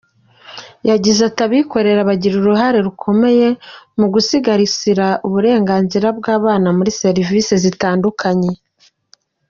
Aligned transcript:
Yagize 0.89 1.19
ati 1.29 1.41
“Abikorera 1.47 2.07
bagira 2.09 2.35
uruhare 2.37 2.79
rukomeye 2.87 3.47
mu 3.99 4.07
gusigasira 4.13 5.07
uburenganzira 5.27 6.07
bw’abana 6.17 6.67
muri 6.77 6.91
serivisi 7.01 7.53
zitandukanye. 7.63 8.51